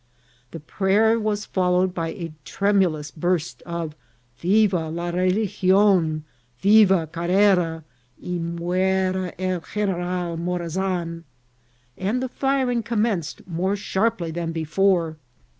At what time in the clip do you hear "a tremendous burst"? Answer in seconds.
2.07-3.61